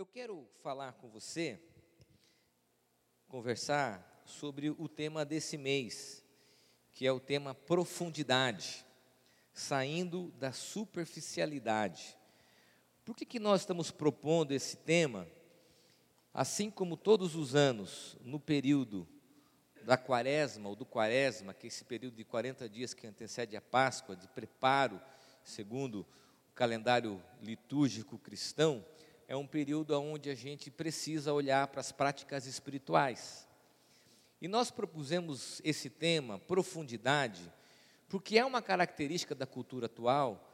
[0.00, 1.60] Eu quero falar com você,
[3.28, 6.24] conversar sobre o tema desse mês,
[6.90, 8.82] que é o tema profundidade,
[9.52, 12.16] saindo da superficialidade.
[13.04, 15.28] Por que, que nós estamos propondo esse tema?
[16.32, 19.06] Assim como todos os anos, no período
[19.82, 23.60] da quaresma ou do quaresma, que é esse período de 40 dias que antecede a
[23.60, 24.98] Páscoa, de preparo,
[25.44, 26.06] segundo
[26.48, 28.82] o calendário litúrgico cristão,
[29.30, 33.46] é um período onde a gente precisa olhar para as práticas espirituais.
[34.42, 37.40] E nós propusemos esse tema, profundidade,
[38.08, 40.48] porque é uma característica da cultura atual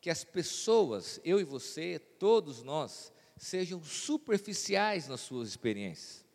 [0.00, 6.26] que as pessoas, eu e você, todos nós, sejam superficiais nas suas experiências.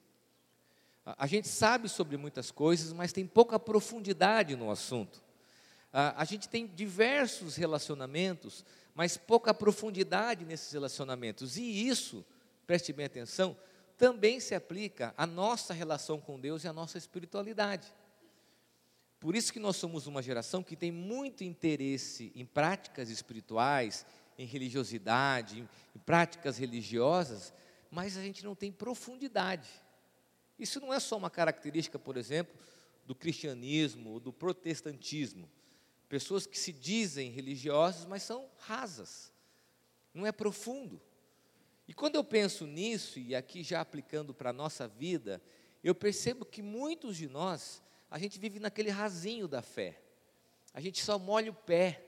[1.05, 5.21] A gente sabe sobre muitas coisas, mas tem pouca profundidade no assunto.
[5.93, 8.65] A gente tem diversos relacionamentos,
[8.95, 11.55] mas pouca profundidade nesses relacionamentos.
[11.55, 12.25] E isso,
[12.65, 13.55] preste bem atenção,
[13.95, 17.87] também se aplica à nossa relação com Deus e à nossa espiritualidade.
[19.19, 24.03] Por isso que nós somos uma geração que tem muito interesse em práticas espirituais,
[24.37, 27.53] em religiosidade, em, em práticas religiosas,
[27.91, 29.69] mas a gente não tem profundidade.
[30.57, 32.53] Isso não é só uma característica, por exemplo,
[33.05, 35.47] do cristianismo ou do protestantismo.
[36.13, 39.33] Pessoas que se dizem religiosas, mas são rasas,
[40.13, 41.01] não é profundo.
[41.87, 45.41] E quando eu penso nisso, e aqui já aplicando para a nossa vida,
[45.83, 50.03] eu percebo que muitos de nós, a gente vive naquele rasinho da fé.
[50.71, 52.05] A gente só molha o pé,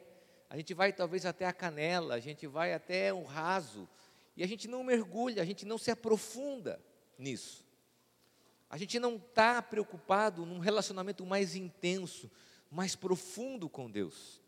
[0.51, 3.89] a gente vai talvez até a canela, a gente vai até o raso,
[4.37, 6.79] e a gente não mergulha, a gente não se aprofunda
[7.17, 7.65] nisso.
[8.69, 12.29] A gente não está preocupado num relacionamento mais intenso,
[12.71, 14.41] mais profundo com Deus.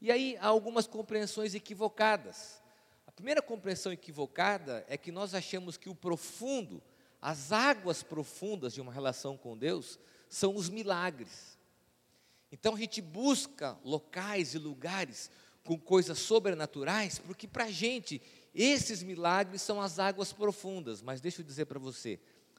[0.00, 2.62] E aí há algumas compreensões equivocadas.
[3.06, 6.82] A primeira compreensão equivocada é que nós achamos que o profundo,
[7.20, 11.58] as águas profundas de uma relação com Deus, são os milagres.
[12.50, 15.30] Então a gente busca locais e lugares
[15.64, 18.22] com coisas sobrenaturais, porque para a gente
[18.54, 21.02] esses milagres são as águas profundas.
[21.02, 22.18] Mas deixa eu dizer para você,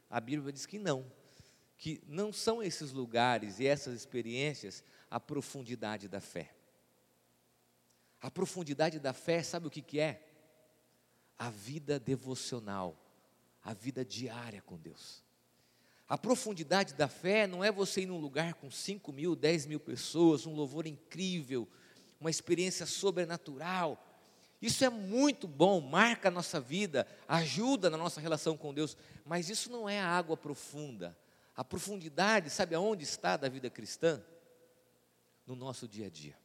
[0.09, 1.05] a Bíblia diz que não,
[1.81, 6.53] que não são esses lugares e essas experiências a profundidade da fé.
[8.21, 10.23] A profundidade da fé, sabe o que, que é?
[11.39, 12.95] A vida devocional,
[13.63, 15.23] a vida diária com Deus.
[16.07, 19.79] A profundidade da fé não é você ir num lugar com 5 mil, 10 mil
[19.79, 21.67] pessoas, um louvor incrível,
[22.19, 24.07] uma experiência sobrenatural,
[24.61, 29.49] isso é muito bom, marca a nossa vida, ajuda na nossa relação com Deus, mas
[29.49, 31.17] isso não é a água profunda.
[31.55, 34.23] A profundidade, sabe aonde está da vida cristã?
[35.45, 36.37] No nosso dia a dia.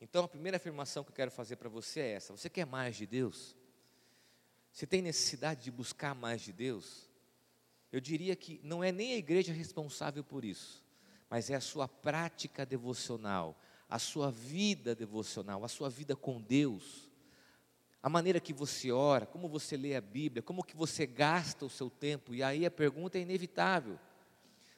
[0.00, 2.96] Então, a primeira afirmação que eu quero fazer para você é essa: você quer mais
[2.96, 3.56] de Deus?
[4.72, 7.08] Você tem necessidade de buscar mais de Deus?
[7.90, 10.84] Eu diria que não é nem a igreja responsável por isso,
[11.30, 13.58] mas é a sua prática devocional,
[13.88, 17.10] a sua vida devocional, a sua vida com Deus,
[18.06, 21.68] a maneira que você ora, como você lê a Bíblia, como que você gasta o
[21.68, 23.98] seu tempo, e aí a pergunta é inevitável.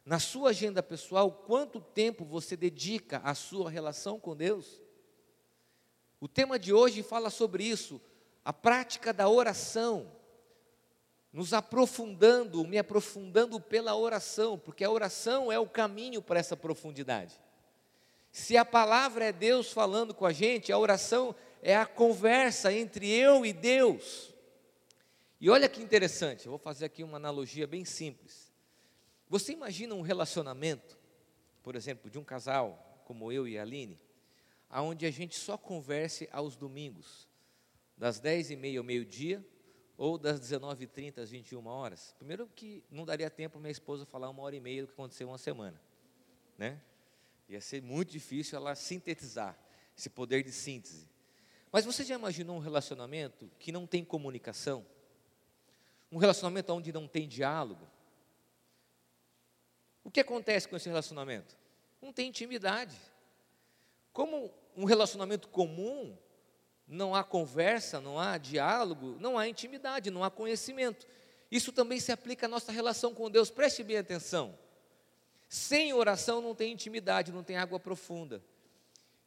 [0.03, 4.81] Na sua agenda pessoal, quanto tempo você dedica à sua relação com Deus?
[6.19, 8.00] O tema de hoje fala sobre isso,
[8.43, 10.10] a prática da oração,
[11.31, 17.39] nos aprofundando, me aprofundando pela oração, porque a oração é o caminho para essa profundidade.
[18.31, 23.08] Se a palavra é Deus falando com a gente, a oração é a conversa entre
[23.08, 24.34] eu e Deus.
[25.41, 28.52] E olha que interessante, eu vou fazer aqui uma analogia bem simples.
[29.28, 30.98] Você imagina um relacionamento,
[31.62, 33.98] por exemplo, de um casal como eu e a Aline,
[34.68, 37.28] aonde a gente só converse aos domingos,
[37.97, 39.44] das 10h30 ao meio-dia,
[39.97, 42.14] ou das 19h30 às 21 horas.
[42.18, 45.28] Primeiro que não daria tempo minha esposa falar uma hora e meia do que aconteceu
[45.28, 45.80] uma semana,
[46.56, 46.80] né?
[47.48, 49.58] Ia ser muito difícil ela sintetizar
[49.97, 51.08] esse poder de síntese.
[51.70, 54.84] Mas você já imaginou um relacionamento que não tem comunicação?
[56.10, 57.86] Um relacionamento onde não tem diálogo?
[60.03, 61.56] O que acontece com esse relacionamento?
[62.00, 62.97] Não tem intimidade.
[64.12, 66.16] Como um relacionamento comum,
[66.86, 71.06] não há conversa, não há diálogo, não há intimidade, não há conhecimento.
[71.50, 73.50] Isso também se aplica à nossa relação com Deus.
[73.50, 74.59] Preste bem atenção.
[75.48, 78.42] Sem oração não tem intimidade, não tem água profunda.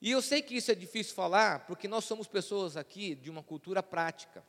[0.01, 3.43] E eu sei que isso é difícil falar, porque nós somos pessoas aqui de uma
[3.43, 4.43] cultura prática.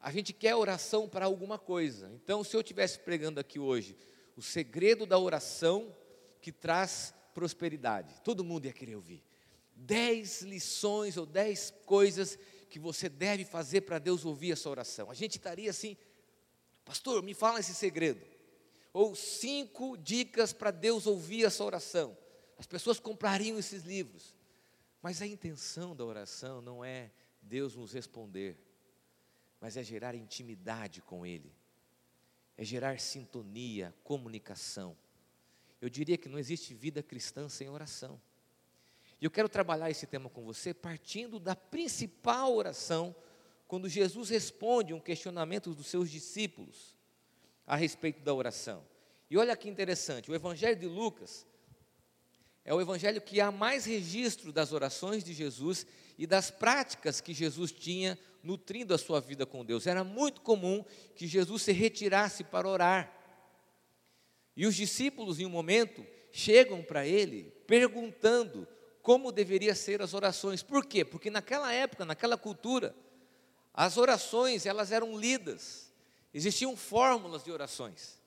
[0.00, 2.10] A gente quer oração para alguma coisa.
[2.14, 3.96] Então, se eu estivesse pregando aqui hoje
[4.36, 5.94] o segredo da oração
[6.40, 9.22] que traz prosperidade, todo mundo ia querer ouvir.
[9.76, 12.36] Dez lições ou dez coisas
[12.68, 15.08] que você deve fazer para Deus ouvir essa oração.
[15.08, 15.96] A gente estaria assim,
[16.84, 18.26] pastor, me fala esse segredo.
[18.92, 22.16] Ou cinco dicas para Deus ouvir essa oração.
[22.58, 24.39] As pessoas comprariam esses livros.
[25.02, 27.10] Mas a intenção da oração não é
[27.40, 28.58] Deus nos responder,
[29.60, 31.52] mas é gerar intimidade com Ele,
[32.56, 34.96] é gerar sintonia, comunicação.
[35.80, 38.20] Eu diria que não existe vida cristã sem oração.
[39.20, 43.14] E eu quero trabalhar esse tema com você partindo da principal oração,
[43.66, 46.96] quando Jesus responde um questionamento dos seus discípulos
[47.66, 48.84] a respeito da oração.
[49.30, 51.46] E olha que interessante, o Evangelho de Lucas
[52.64, 55.86] é o evangelho que há mais registro das orações de Jesus
[56.18, 59.86] e das práticas que Jesus tinha nutrindo a sua vida com Deus.
[59.86, 60.84] Era muito comum
[61.14, 63.16] que Jesus se retirasse para orar.
[64.56, 68.66] E os discípulos, em um momento, chegam para ele perguntando
[69.02, 70.62] como deveria ser as orações.
[70.62, 71.04] Por quê?
[71.04, 72.94] Porque naquela época, naquela cultura,
[73.72, 75.90] as orações, elas eram lidas.
[76.34, 78.20] Existiam fórmulas de orações.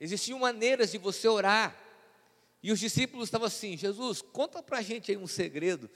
[0.00, 1.87] Existiam maneiras de você orar.
[2.62, 5.88] E os discípulos estavam assim: Jesus, conta para a gente aí um segredo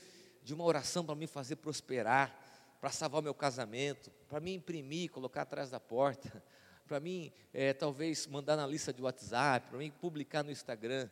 [0.43, 2.37] de uma oração para me fazer prosperar,
[2.81, 6.43] para salvar o meu casamento, para me imprimir, colocar atrás da porta,
[6.87, 11.09] para mim, é, talvez, mandar na lista de WhatsApp, para mim publicar no Instagram.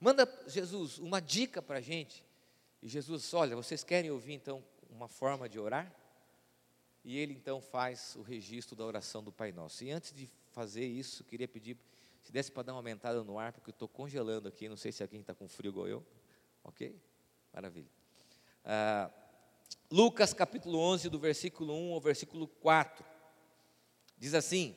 [0.00, 2.24] Manda, Jesus, uma dica para a gente.
[2.82, 5.92] E Jesus, olha, vocês querem ouvir então uma forma de orar?
[7.04, 9.84] E ele então faz o registro da oração do Pai Nosso.
[9.84, 11.76] E antes de fazer isso, queria pedir
[12.22, 14.92] se desse para dar uma aumentada no ar, porque eu estou congelando aqui, não sei
[14.92, 16.06] se alguém está com frio igual eu.
[16.62, 16.96] Ok?
[17.52, 17.90] Maravilha.
[18.64, 19.10] Ah,
[19.90, 23.04] Lucas capítulo 11, do versículo 1 ao versículo 4.
[24.16, 24.76] Diz assim: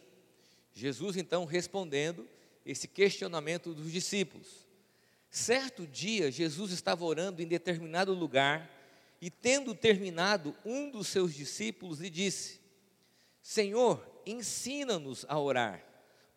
[0.73, 2.27] Jesus então respondendo
[2.65, 4.65] esse questionamento dos discípulos.
[5.29, 8.71] Certo dia, Jesus estava orando em determinado lugar
[9.21, 12.59] e, tendo terminado, um dos seus discípulos lhe disse:
[13.39, 15.94] Senhor, ensina-nos a orar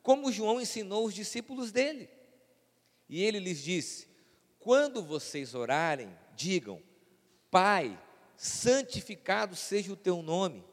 [0.08, 2.08] como João ensinou os discípulos dele.
[3.10, 4.08] E ele lhes disse:
[4.58, 6.82] Quando vocês orarem, digam:
[7.50, 8.02] Pai,
[8.34, 10.64] santificado seja o teu nome,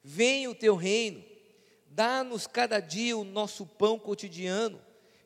[0.00, 1.24] venha o teu reino,
[1.88, 4.80] dá-nos cada dia o nosso pão cotidiano,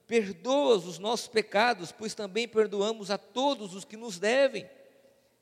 [0.07, 4.67] perdoa os nossos pecados, pois também perdoamos a todos os que nos devem,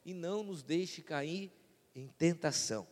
[0.05, 1.49] e não nos deixe cair
[1.94, 2.88] em tentação.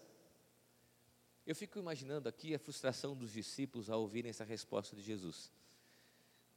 [1.47, 5.51] Eu fico imaginando aqui a frustração dos discípulos ao ouvirem essa resposta de Jesus.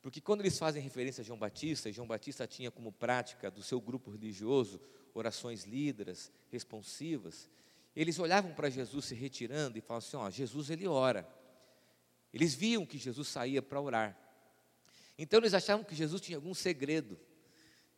[0.01, 3.79] Porque quando eles fazem referência a João Batista, João Batista tinha como prática do seu
[3.79, 4.79] grupo religioso
[5.13, 7.49] orações líderas, responsivas,
[7.95, 11.27] eles olhavam para Jesus se retirando e falavam assim: ó, Jesus ele ora.
[12.33, 14.17] Eles viam que Jesus saía para orar.
[15.17, 17.19] Então eles achavam que Jesus tinha algum segredo,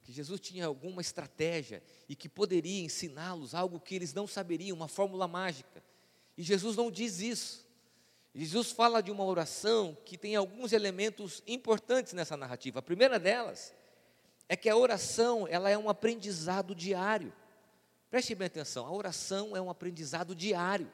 [0.02, 4.90] que Jesus tinha alguma estratégia e que poderia ensiná-los algo que eles não saberiam, uma
[4.90, 5.82] fórmula mágica.
[6.38, 7.66] E Jesus não diz isso.
[8.34, 12.80] Jesus fala de uma oração que tem alguns elementos importantes nessa narrativa.
[12.80, 13.74] A primeira delas
[14.50, 17.34] é que a oração, ela é um aprendizado diário.
[18.10, 20.92] Preste bem atenção, a oração é um aprendizado diário.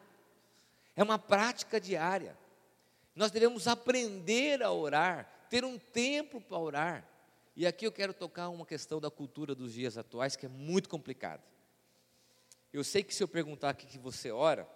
[0.96, 2.38] É uma prática diária.
[3.16, 7.08] Nós devemos aprender a orar, ter um tempo para orar.
[7.56, 10.88] E aqui eu quero tocar uma questão da cultura dos dias atuais que é muito
[10.88, 11.44] complicada.
[12.72, 14.68] Eu sei que se eu perguntar aqui que você ora,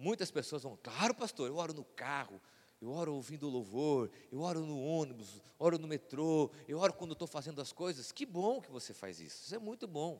[0.00, 2.40] Muitas pessoas vão, claro, pastor, eu oro no carro,
[2.80, 7.28] eu oro ouvindo louvor, eu oro no ônibus, oro no metrô, eu oro quando estou
[7.28, 8.10] fazendo as coisas.
[8.10, 10.18] Que bom que você faz isso, isso é muito bom.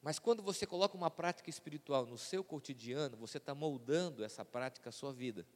[0.00, 4.88] Mas quando você coloca uma prática espiritual no seu cotidiano, você está moldando essa prática
[4.88, 5.46] à sua vida.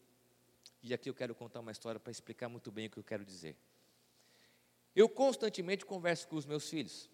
[0.82, 3.25] E aqui eu quero contar uma história para explicar muito bem o que eu quero
[3.25, 3.56] dizer.
[4.94, 7.08] Eu constantemente converso com os meus filhos.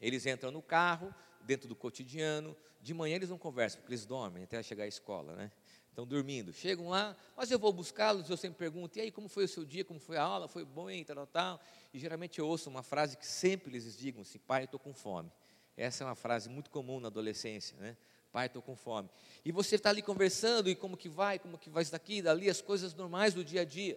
[0.00, 2.56] Eles entram no carro, dentro do cotidiano.
[2.80, 5.50] De manhã eles não conversam, porque eles dormem até chegar à escola, né?
[5.88, 6.52] Estão dormindo.
[6.52, 9.64] Chegam lá, mas eu vou buscá-los, eu sempre pergunto, e aí, como foi o seu
[9.64, 11.60] dia, como foi a aula, foi bom, hein, tal, tal,
[11.92, 14.92] E geralmente eu ouço uma frase que sempre eles digam assim, pai, eu estou com
[14.92, 15.30] fome.
[15.76, 17.96] Essa é uma frase muito comum na adolescência, né?
[18.32, 19.08] Pai, estou com fome.
[19.44, 22.50] E você está ali conversando, e como que vai, como que vai isso daqui, dali,
[22.50, 23.96] as coisas normais do dia a dia.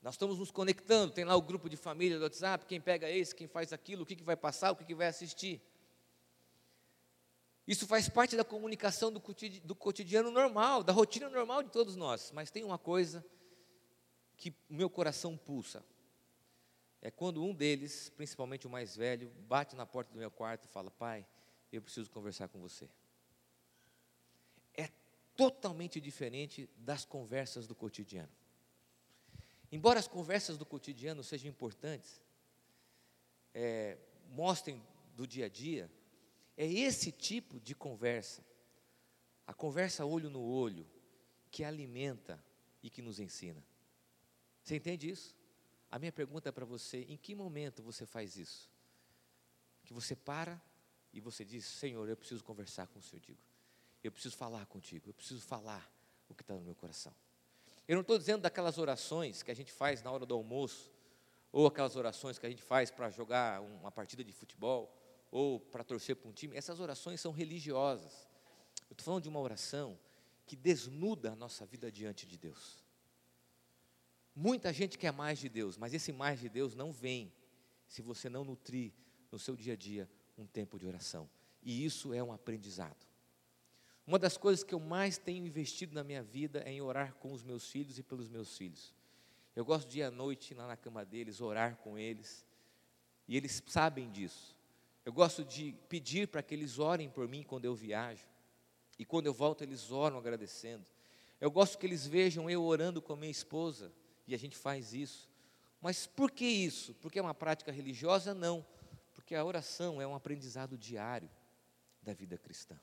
[0.00, 3.34] Nós estamos nos conectando, tem lá o grupo de família do WhatsApp, quem pega esse,
[3.34, 5.62] quem faz aquilo, o que, que vai passar, o que, que vai assistir.
[7.66, 12.30] Isso faz parte da comunicação do cotidiano normal, da rotina normal de todos nós.
[12.32, 13.24] Mas tem uma coisa
[14.36, 15.82] que meu coração pulsa.
[17.00, 20.68] É quando um deles, principalmente o mais velho, bate na porta do meu quarto e
[20.68, 21.26] fala: Pai,
[21.72, 22.88] eu preciso conversar com você.
[24.74, 24.88] É
[25.34, 28.32] totalmente diferente das conversas do cotidiano.
[29.72, 32.20] Embora as conversas do cotidiano sejam importantes,
[33.52, 34.82] é, mostrem
[35.14, 35.90] do dia a dia,
[36.56, 38.44] É esse tipo de conversa,
[39.46, 40.86] a conversa olho no olho,
[41.50, 42.42] que alimenta
[42.82, 43.64] e que nos ensina.
[44.62, 45.34] Você entende isso?
[45.90, 48.70] A minha pergunta é para você: em que momento você faz isso?
[49.84, 50.60] Que você para
[51.12, 53.20] e você diz: Senhor, eu preciso conversar com o Senhor.
[53.20, 53.38] Digo,
[54.02, 55.90] eu preciso falar contigo, eu preciso falar
[56.28, 57.14] o que está no meu coração.
[57.86, 60.90] Eu não estou dizendo daquelas orações que a gente faz na hora do almoço,
[61.52, 64.92] ou aquelas orações que a gente faz para jogar uma partida de futebol,
[65.34, 66.56] ou para torcer para um time.
[66.56, 68.28] Essas orações são religiosas.
[68.88, 69.98] Eu estou falando de uma oração
[70.46, 72.84] que desnuda a nossa vida diante de Deus.
[74.32, 77.32] Muita gente quer mais de Deus, mas esse mais de Deus não vem
[77.88, 78.92] se você não nutrir
[79.32, 81.28] no seu dia a dia um tempo de oração.
[81.60, 83.04] E isso é um aprendizado.
[84.06, 87.32] Uma das coisas que eu mais tenho investido na minha vida é em orar com
[87.32, 88.94] os meus filhos e pelos meus filhos.
[89.56, 92.46] Eu gosto de ir à noite lá na cama deles, orar com eles,
[93.26, 94.54] e eles sabem disso.
[95.04, 98.26] Eu gosto de pedir para que eles orem por mim quando eu viajo,
[98.98, 100.84] e quando eu volto eles oram agradecendo.
[101.40, 103.92] Eu gosto que eles vejam eu orando com a minha esposa,
[104.26, 105.28] e a gente faz isso.
[105.80, 106.94] Mas por que isso?
[106.94, 108.32] Porque é uma prática religiosa?
[108.32, 108.64] Não,
[109.12, 111.30] porque a oração é um aprendizado diário
[112.02, 112.80] da vida cristã.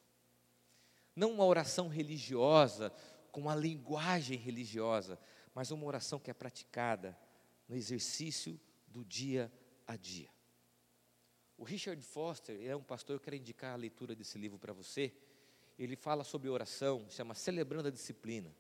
[1.15, 2.93] Não uma oração religiosa,
[3.31, 5.19] com uma linguagem religiosa,
[5.55, 7.17] mas uma oração que é praticada
[7.67, 9.51] no exercício do dia
[9.87, 10.29] a dia.
[11.61, 15.13] O Richard Foster é um pastor, eu quero indicar a leitura desse livro para você.
[15.77, 18.51] Ele fala sobre oração, chama Celebrando a Disciplina.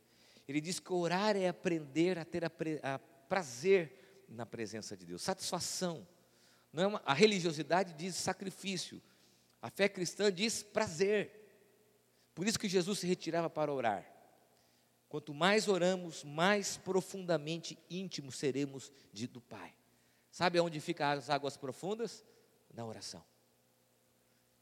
[0.47, 2.51] Ele diz que orar é aprender a ter a,
[2.83, 6.07] a prazer na presença de Deus, satisfação.
[6.71, 9.01] Não é uma, a religiosidade diz sacrifício,
[9.59, 11.49] a fé cristã diz prazer.
[12.35, 14.05] Por isso que Jesus se retirava para orar.
[15.09, 19.73] Quanto mais oramos, mais profundamente íntimos seremos de, do Pai.
[20.29, 22.23] Sabe onde ficam as águas profundas?
[22.73, 23.23] Na oração.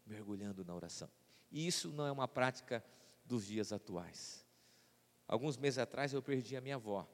[0.06, 1.10] Mergulhando na oração.
[1.51, 2.84] E isso não é uma prática
[3.25, 4.46] dos dias atuais.
[5.28, 7.08] Alguns meses atrás eu perdi a minha avó,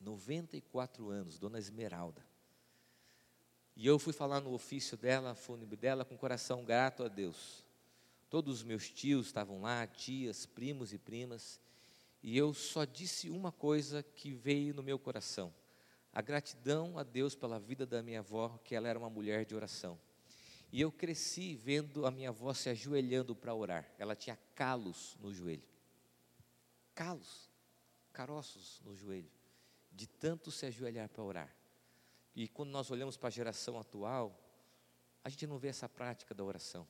[0.00, 2.24] 94 anos, Dona Esmeralda.
[3.74, 7.64] E eu fui falar no ofício dela, fúnebre dela, com coração grato a Deus.
[8.28, 11.58] Todos os meus tios estavam lá, tias, primos e primas.
[12.22, 15.52] E eu só disse uma coisa que veio no meu coração:
[16.12, 19.54] a gratidão a Deus pela vida da minha avó, que ela era uma mulher de
[19.54, 19.98] oração.
[20.70, 23.90] E eu cresci vendo a minha avó se ajoelhando para orar.
[23.98, 25.68] Ela tinha calos no joelho.
[26.94, 27.50] Calos,
[28.12, 29.30] caroços no joelho,
[29.90, 31.56] de tanto se ajoelhar para orar.
[32.34, 34.38] E quando nós olhamos para a geração atual,
[35.24, 36.86] a gente não vê essa prática da oração.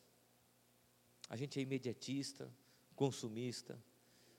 [1.29, 2.52] A gente é imediatista,
[2.95, 3.79] consumista,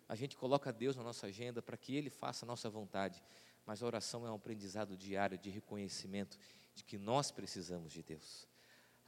[0.08, 3.24] a gente coloca Deus na nossa agenda para que Ele faça a nossa vontade,
[3.66, 6.38] mas a oração é um aprendizado diário de reconhecimento
[6.76, 8.48] de que nós precisamos de Deus.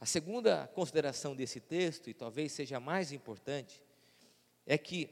[0.00, 3.82] A segunda consideração desse texto, e talvez seja a mais importante,
[4.66, 5.10] é que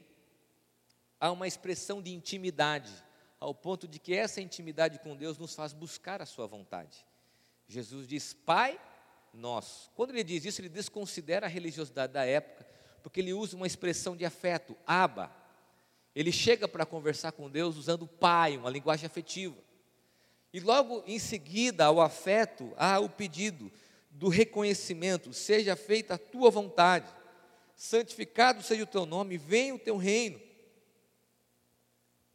[1.19, 2.91] há uma expressão de intimidade,
[3.39, 7.05] ao ponto de que essa intimidade com Deus nos faz buscar a Sua vontade.
[7.67, 8.79] Jesus diz, Pai
[9.35, 9.91] nosso.
[9.95, 12.65] Quando ele diz isso, ele desconsidera a religiosidade da época,
[13.03, 15.31] porque ele usa uma expressão de afeto, Abba,
[16.15, 19.57] ele chega para conversar com Deus usando pai, uma linguagem afetiva.
[20.53, 23.69] E logo em seguida ao afeto, há o pedido
[24.09, 27.13] do reconhecimento: seja feita a tua vontade,
[27.75, 30.39] santificado seja o teu nome, venha o teu reino.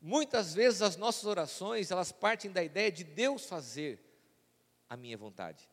[0.02, 3.98] Muitas vezes as nossas orações, elas partem da ideia de Deus fazer
[4.88, 5.68] a minha vontade.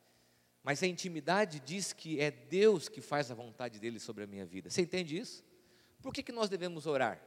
[0.62, 4.44] Mas a intimidade diz que é Deus que faz a vontade dele sobre a minha
[4.44, 4.70] vida.
[4.70, 5.44] Você entende isso?
[6.02, 7.20] Por que, que nós devemos orar?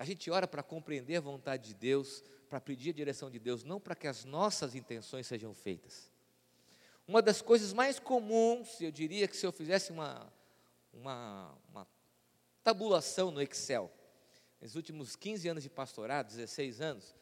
[0.00, 3.62] A gente ora para compreender a vontade de Deus, para pedir a direção de Deus,
[3.64, 6.10] não para que as nossas intenções sejam feitas.
[7.06, 10.32] Uma das coisas mais comuns, eu diria que se eu fizesse uma,
[10.90, 11.86] uma, uma
[12.64, 13.92] tabulação no Excel,
[14.58, 17.14] nos últimos 15 anos de pastorado, 16 anos,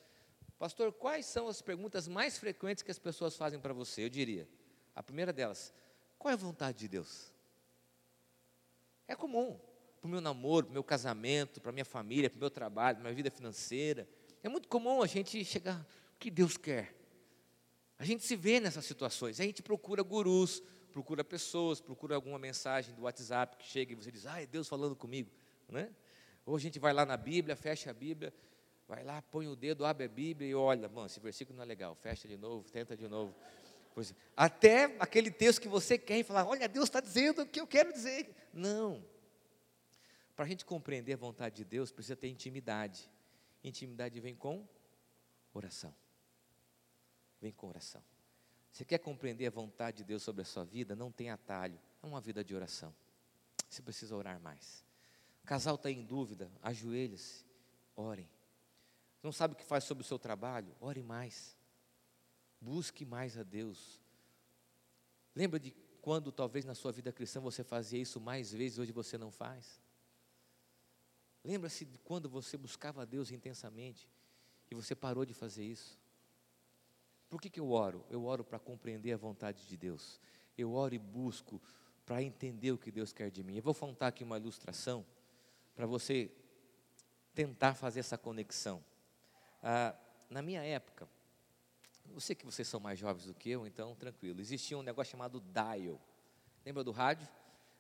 [0.57, 4.05] pastor, quais são as perguntas mais frequentes que as pessoas fazem para você?
[4.05, 4.49] Eu diria,
[4.95, 5.75] a primeira delas,
[6.17, 7.35] qual é a vontade de Deus?
[9.09, 9.59] É comum
[10.01, 12.51] para o meu namoro, para o meu casamento, para a minha família, para o meu
[12.51, 14.09] trabalho, para a minha vida financeira.
[14.43, 15.81] É muito comum a gente chegar,
[16.15, 16.95] o que Deus quer?
[17.99, 20.63] A gente se vê nessas situações, a gente procura gurus,
[20.93, 24.69] procura pessoas, procura alguma mensagem do WhatsApp que chega e você diz, ah, é Deus
[24.69, 25.31] falando comigo,
[25.69, 25.91] né?
[26.47, 28.33] Ou a gente vai lá na Bíblia, fecha a Bíblia,
[28.87, 31.67] vai lá, põe o dedo, abre a Bíblia e olha, bom, esse versículo não é
[31.67, 33.35] legal, fecha de novo, tenta de novo.
[34.37, 37.67] Até aquele texto que você quer e falar, olha, Deus está dizendo o que eu
[37.67, 38.31] quero dizer.
[38.55, 39.05] Não,
[40.39, 43.11] para a gente compreender a vontade de Deus, precisa ter intimidade.
[43.65, 44.69] Intimidade vem com
[45.53, 45.93] oração.
[47.41, 48.01] Vem com oração.
[48.71, 50.95] Você quer compreender a vontade de Deus sobre a sua vida?
[50.95, 51.77] Não tem atalho.
[52.01, 52.95] É uma vida de oração.
[53.69, 54.85] Você precisa orar mais.
[55.43, 57.45] O casal está em dúvida, ajoelhe-se,
[57.97, 58.31] orem.
[59.21, 60.73] Não sabe o que faz sobre o seu trabalho?
[60.79, 61.59] Ore mais.
[62.61, 64.01] Busque mais a Deus.
[65.35, 69.19] Lembra de quando talvez na sua vida cristã você fazia isso mais vezes, hoje você
[69.19, 69.81] não faz?
[71.49, 74.07] Lembra-se de quando você buscava a Deus intensamente
[74.71, 75.99] e você parou de fazer isso?
[77.27, 78.05] Por que, que eu oro?
[78.11, 80.21] Eu oro para compreender a vontade de Deus.
[80.59, 81.59] Eu oro e busco
[82.05, 83.57] para entender o que Deus quer de mim.
[83.57, 85.07] Eu vou contar aqui uma ilustração
[85.75, 86.31] para você
[87.35, 88.85] tentar fazer essa conexão.
[89.63, 89.97] Ah,
[90.29, 91.09] na minha época,
[92.11, 94.39] eu sei que vocês são mais jovens do que eu, então tranquilo.
[94.39, 95.99] Existia um negócio chamado dial.
[96.63, 97.27] Lembra do rádio?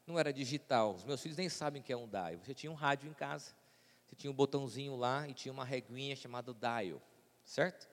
[0.06, 0.94] Não era digital.
[0.94, 2.38] Os meus filhos nem sabem o que é um dial.
[2.42, 3.57] Você tinha um rádio em casa,
[4.08, 7.02] você tinha um botãozinho lá e tinha uma reguinha chamada dial,
[7.44, 7.86] certo?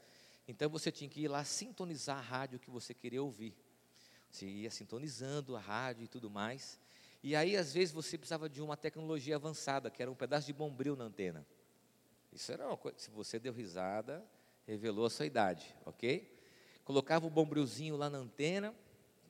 [0.48, 3.53] Então você tinha que ir lá sintonizar a rádio que você queria ouvir.
[4.31, 6.79] Você ia sintonizando a rádio e tudo mais.
[7.22, 10.53] E aí, às vezes, você precisava de uma tecnologia avançada, que era um pedaço de
[10.53, 11.45] bombril na antena.
[12.31, 14.24] Isso era uma coisa, se você deu risada,
[14.67, 16.31] revelou a sua idade, ok?
[16.84, 18.75] Colocava o bombrilzinho lá na antena,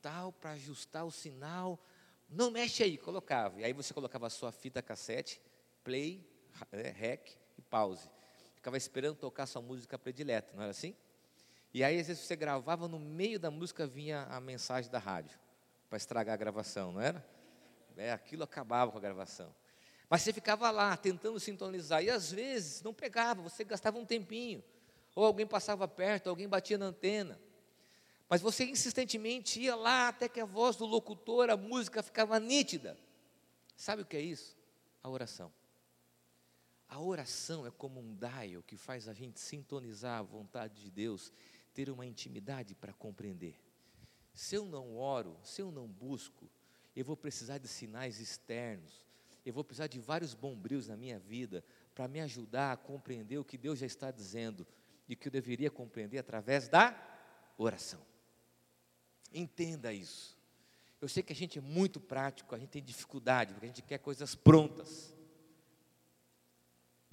[0.02, 1.78] tal, para ajustar o sinal.
[2.28, 3.60] Não mexe aí, colocava.
[3.60, 5.40] E aí você colocava a sua fita cassete,
[5.82, 6.22] play,
[6.72, 8.08] é, rec e pause.
[8.54, 10.94] Ficava esperando tocar sua música predileta, não era assim?
[11.72, 15.38] E aí, às vezes, você gravava, no meio da música vinha a mensagem da rádio,
[15.88, 17.24] para estragar a gravação, não era?
[17.96, 19.54] É, aquilo acabava com a gravação.
[20.08, 24.62] Mas você ficava lá, tentando sintonizar, e às vezes não pegava, você gastava um tempinho.
[25.14, 27.40] Ou alguém passava perto, alguém batia na antena.
[28.28, 32.98] Mas você insistentemente ia lá até que a voz do locutor, a música ficava nítida.
[33.76, 34.56] Sabe o que é isso?
[35.02, 35.52] A oração.
[36.88, 41.32] A oração é como um dial que faz a gente sintonizar a vontade de Deus
[41.74, 43.60] ter uma intimidade para compreender.
[44.32, 46.48] Se eu não oro, se eu não busco,
[46.94, 49.06] eu vou precisar de sinais externos,
[49.44, 51.64] eu vou precisar de vários bombrios na minha vida
[51.94, 54.66] para me ajudar a compreender o que Deus já está dizendo
[55.08, 56.94] e que eu deveria compreender através da
[57.56, 58.00] oração.
[59.32, 60.36] Entenda isso.
[61.00, 63.82] Eu sei que a gente é muito prático, a gente tem dificuldade, porque a gente
[63.82, 65.15] quer coisas prontas.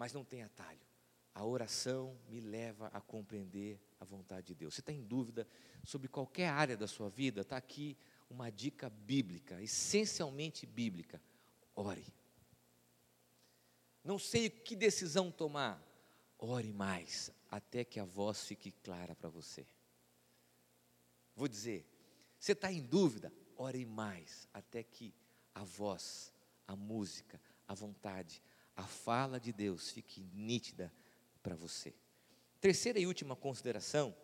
[0.04, 0.82] Mas não tem atalho.
[1.34, 4.74] A oração me leva a compreender a vontade de Deus.
[4.74, 5.48] Você está em dúvida
[5.82, 7.40] sobre qualquer área da sua vida?
[7.40, 7.98] Está aqui
[8.30, 11.22] uma dica bíblica, essencialmente bíblica.
[11.74, 12.06] Ore.
[14.04, 15.82] Não sei que decisão tomar.
[16.38, 19.66] Ore mais, até que a voz fique clara para você.
[21.34, 21.88] Vou dizer,
[22.38, 23.32] você está em dúvida?
[23.56, 25.16] Ore mais, até que
[25.56, 26.34] a voz,
[26.68, 28.44] a música, a vontade,
[28.76, 30.92] a fala de Deus fique nítida
[31.42, 31.94] para você.
[32.60, 34.16] Terceira e última consideração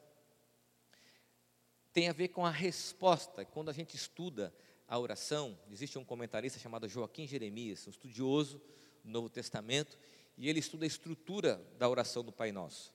[1.91, 3.43] tem a ver com a resposta.
[3.45, 4.53] Quando a gente estuda
[4.87, 8.61] a oração, existe um comentarista chamado Joaquim Jeremias, um estudioso
[9.03, 9.99] do Novo Testamento,
[10.37, 12.93] e ele estuda a estrutura da oração do Pai Nosso.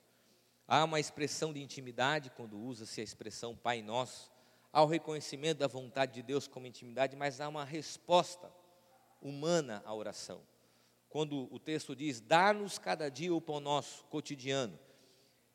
[0.67, 4.33] Há uma expressão de intimidade quando usa-se a expressão Pai Nosso,
[4.73, 8.51] há o reconhecimento da vontade de Deus como intimidade, mas há uma resposta
[9.21, 10.43] humana à oração
[11.15, 14.77] quando o texto diz: Dá-nos cada dia o pão nosso cotidiano.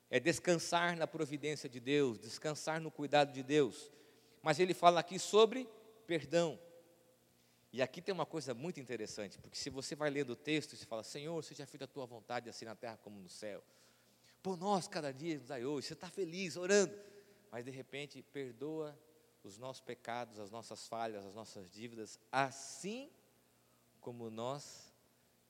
[0.09, 3.91] É descansar na providência de Deus, descansar no cuidado de Deus.
[4.41, 5.67] Mas ele fala aqui sobre
[6.07, 6.57] perdão.
[7.73, 10.85] E aqui tem uma coisa muito interessante, porque se você vai lendo o texto e
[10.85, 13.61] fala, Senhor, seja feita a tua vontade, assim na terra como no céu.
[14.41, 15.87] Por nós, cada dia nos dai hoje.
[15.87, 16.97] Você está feliz, orando.
[17.51, 18.97] Mas de repente, perdoa
[19.43, 23.11] os nossos pecados, as nossas falhas, as nossas dívidas, assim
[23.99, 24.88] como nós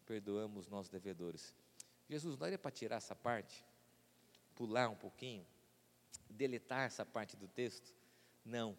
[0.09, 1.53] perdoamos nossos devedores.
[2.09, 3.63] Jesus, não era para tirar essa parte?
[4.55, 5.45] Pular um pouquinho?
[6.27, 7.93] Deletar essa parte do texto?
[8.43, 8.75] Não.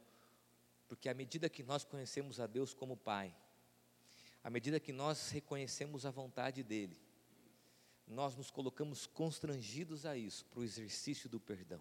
[0.88, 3.32] Porque à medida que nós conhecemos a Deus como Pai,
[4.42, 7.00] à medida que nós reconhecemos a vontade dEle,
[8.08, 11.80] nós nos colocamos constrangidos a isso, para o exercício do perdão.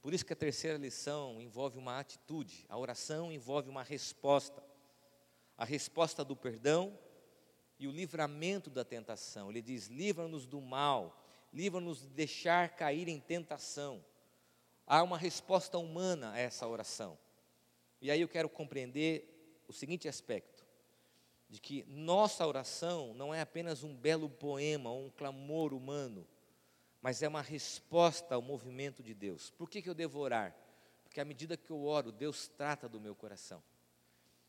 [0.00, 4.64] Por isso que a terceira lição envolve uma atitude, a oração envolve uma resposta.
[5.58, 6.98] A resposta do perdão
[7.78, 9.50] e o livramento da tentação.
[9.50, 14.04] Ele diz: livra-nos do mal, livra-nos de deixar cair em tentação.
[14.86, 17.18] Há uma resposta humana a essa oração.
[18.00, 20.64] E aí eu quero compreender o seguinte aspecto:
[21.48, 26.26] de que nossa oração não é apenas um belo poema ou um clamor humano,
[27.00, 29.50] mas é uma resposta ao movimento de Deus.
[29.50, 30.56] Por que, que eu devo orar?
[31.04, 33.62] Porque à medida que eu oro, Deus trata do meu coração.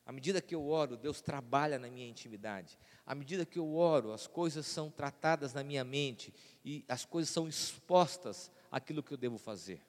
[0.09, 2.79] À medida que eu oro, Deus trabalha na minha intimidade.
[3.05, 6.33] À medida que eu oro, as coisas são tratadas na minha mente
[6.65, 9.79] e as coisas são expostas àquilo que eu devo fazer.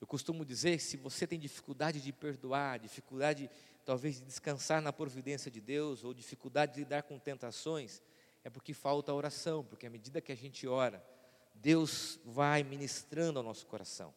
[0.00, 3.50] Eu costumo dizer, se você tem dificuldade de perdoar, dificuldade
[3.84, 8.00] talvez de descansar na providência de Deus, ou dificuldade de lidar com tentações,
[8.42, 11.06] é porque falta oração, porque à medida que a gente ora,
[11.54, 14.14] Deus vai ministrando ao nosso coração,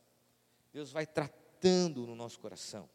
[0.71, 2.89] Deus vai tratando no nosso coração.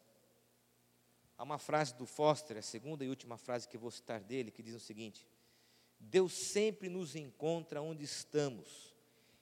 [1.37, 4.51] Há uma frase do Foster, a segunda e última frase que eu vou citar dele,
[4.51, 5.27] que diz o seguinte:
[5.99, 8.95] Deus sempre nos encontra onde estamos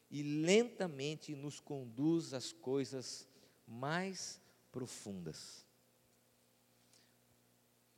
[0.09, 3.27] e lentamente nos conduz às coisas
[3.67, 4.39] mais
[4.71, 5.65] profundas.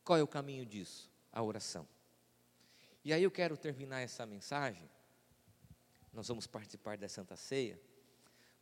[0.03, 1.11] Qual é o caminho disso?
[1.31, 1.87] A oração.
[3.03, 4.89] E aí eu quero terminar essa mensagem.
[6.13, 7.79] Nós vamos participar da Santa Ceia,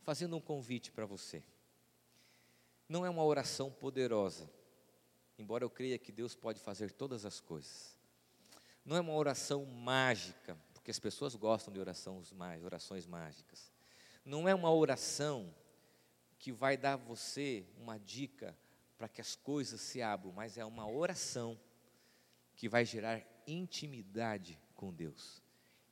[0.02, 1.42] fazendo um convite para você.
[2.88, 4.50] Não é uma oração poderosa,
[5.38, 7.96] embora eu creia que Deus pode fazer todas as coisas.
[8.84, 13.72] Não é uma oração mágica, porque as pessoas gostam de orações, orações mágicas.
[14.24, 15.54] Não é uma oração
[16.38, 18.56] que vai dar você uma dica
[18.98, 21.58] para que as coisas se abram, mas é uma oração
[22.56, 25.42] que vai gerar intimidade com Deus.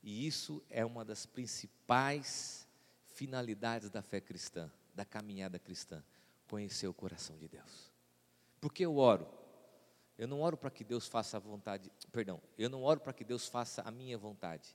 [0.01, 2.67] E isso é uma das principais
[3.05, 6.03] finalidades da fé cristã, da caminhada cristã,
[6.47, 7.92] conhecer o coração de Deus.
[8.63, 9.27] Porque eu oro?
[10.17, 13.25] Eu não oro para que Deus faça a vontade, perdão, eu não oro para que
[13.25, 14.73] Deus faça a minha vontade.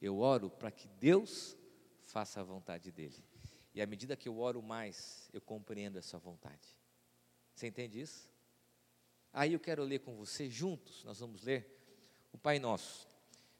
[0.00, 1.56] Eu oro para que Deus
[2.04, 3.24] faça a vontade dele.
[3.74, 6.78] E à medida que eu oro mais, eu compreendo essa vontade.
[7.56, 8.30] Você entende isso?
[9.32, 11.66] Aí eu quero ler com você juntos, nós vamos ler
[12.32, 13.08] o Pai Nosso.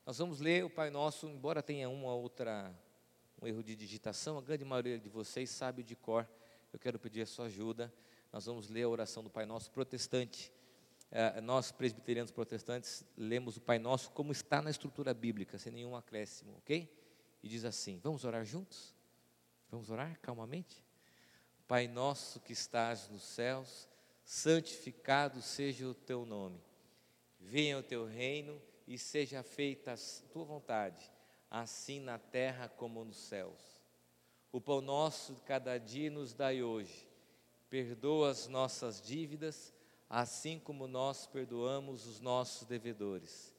[0.07, 2.73] Nós vamos ler o Pai Nosso, embora tenha uma outra
[3.43, 6.29] um erro de digitação, a grande maioria de vocês sabe de cor.
[6.73, 7.93] Eu quero pedir a sua ajuda.
[8.35, 10.53] Nós vamos ler a oração do Pai Nosso protestante.
[11.09, 15.95] É, nós, presbiterianos protestantes, lemos o Pai Nosso como está na estrutura bíblica, sem nenhum
[15.95, 16.93] acréscimo, ok?
[17.45, 18.93] E diz assim: Vamos orar juntos?
[19.71, 20.83] Vamos orar calmamente?
[21.69, 23.89] Pai nosso que estás nos céus,
[24.25, 26.61] santificado seja o teu nome.
[27.39, 31.09] Venha o teu reino e seja feita a tua vontade,
[31.49, 33.81] assim na terra como nos céus.
[34.51, 37.14] O pão nosso de cada dia nos dai hoje.
[37.75, 39.75] Perdoa as nossas dívidas,
[40.09, 43.53] assim como nós perdoamos os nossos devedores.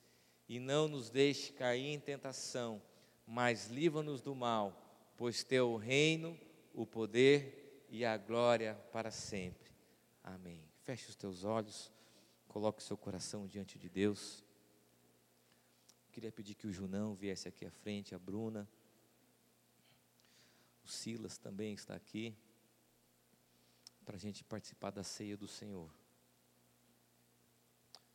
[0.48, 2.82] E não nos deixe cair em tentação,
[3.28, 6.40] mas livra-nos do mal, pois teu o reino,
[6.74, 9.70] o poder e a glória para sempre.
[10.24, 10.64] Amém.
[10.84, 11.92] Feche os teus olhos,
[12.48, 14.46] coloque o seu coração diante de Deus.
[16.14, 18.66] Queria pedir que o Junão viesse aqui à frente, a Bruna.
[20.86, 22.34] O Silas também está aqui,
[24.06, 25.94] para a gente participar da ceia do Senhor.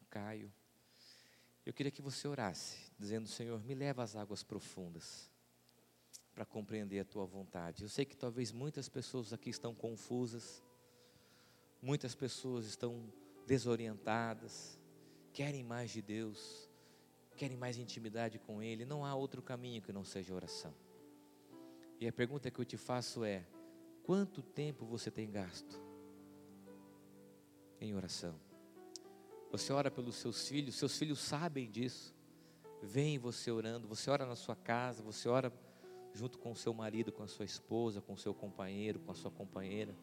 [0.08, 0.52] Caio.
[1.66, 5.30] Eu queria que você orasse, dizendo: Senhor, me leva às águas profundas
[6.34, 7.82] para compreender a tua vontade.
[7.82, 10.62] Eu sei que talvez muitas pessoas aqui estão confusas,
[11.82, 13.10] Muitas pessoas estão
[13.46, 14.78] desorientadas,
[15.32, 16.68] querem mais de Deus,
[17.36, 18.84] querem mais intimidade com Ele.
[18.84, 20.74] Não há outro caminho que não seja oração.
[21.98, 23.46] E a pergunta que eu te faço é:
[24.02, 25.80] quanto tempo você tem gasto
[27.80, 28.34] em oração?
[29.50, 32.14] Você ora pelos seus filhos, seus filhos sabem disso.
[32.82, 35.52] Vem você orando, você ora na sua casa, você ora
[36.12, 39.14] junto com o seu marido, com a sua esposa, com o seu companheiro, com a
[39.14, 39.94] sua companheira.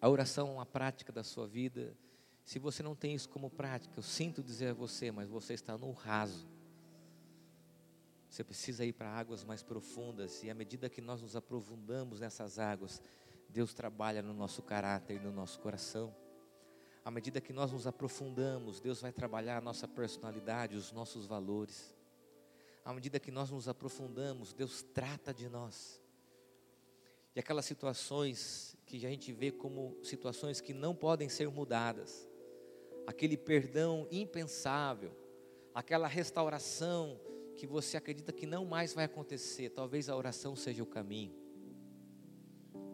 [0.00, 1.96] A oração é uma prática da sua vida.
[2.44, 5.76] Se você não tem isso como prática, eu sinto dizer a você, mas você está
[5.78, 6.46] no raso.
[8.28, 12.58] Você precisa ir para águas mais profundas, e à medida que nós nos aprofundamos nessas
[12.58, 13.00] águas,
[13.48, 16.14] Deus trabalha no nosso caráter e no nosso coração.
[17.04, 21.94] À medida que nós nos aprofundamos, Deus vai trabalhar a nossa personalidade, os nossos valores.
[22.84, 26.02] À medida que nós nos aprofundamos, Deus trata de nós.
[27.34, 32.28] E aquelas situações que a gente vê como situações que não podem ser mudadas.
[33.06, 35.16] Aquele perdão impensável,
[35.74, 37.20] aquela restauração
[37.56, 39.70] que você acredita que não mais vai acontecer.
[39.70, 41.34] Talvez a oração seja o caminho.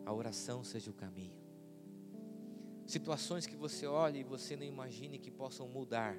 [0.07, 1.41] A oração seja o caminho.
[2.87, 6.17] Situações que você olha e você não imagine que possam mudar.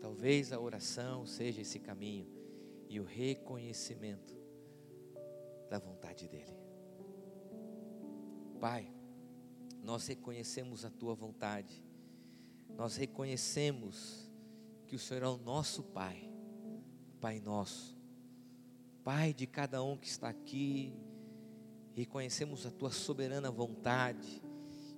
[0.00, 2.26] Talvez a oração seja esse caminho
[2.88, 4.36] e o reconhecimento
[5.68, 6.56] da vontade dEle.
[8.60, 8.92] Pai,
[9.82, 11.82] nós reconhecemos a tua vontade,
[12.76, 14.30] nós reconhecemos
[14.86, 16.31] que o Senhor é o nosso Pai,
[17.22, 17.96] Pai nosso,
[19.04, 20.92] Pai de cada um que está aqui,
[21.94, 24.42] reconhecemos a tua soberana vontade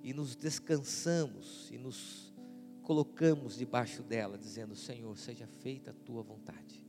[0.01, 2.33] e nos descansamos e nos
[2.81, 6.83] colocamos debaixo dela, dizendo: Senhor, seja feita a tua vontade.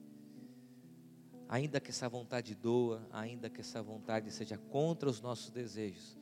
[1.50, 6.16] Ainda que essa vontade doa, ainda que essa vontade seja contra os nossos desejos,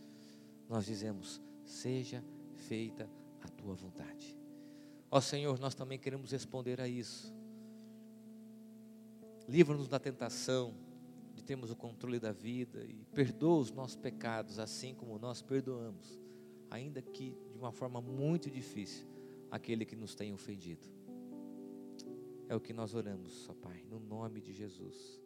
[0.69, 2.25] nós dizemos: seja
[2.67, 3.09] feita
[3.41, 4.37] a tua vontade.
[5.09, 7.33] Ó Senhor, nós também queremos responder a isso.
[9.49, 10.75] Livra-nos da tentação
[11.35, 16.19] de termos o controle da vida e perdoa os nossos pecados, assim como nós perdoamos,
[16.71, 19.07] ainda que de uma forma muito difícil,
[19.51, 20.87] aquele que nos tem ofendido.
[22.49, 25.24] É o que nós oramos, ó Pai, no nome de Jesus.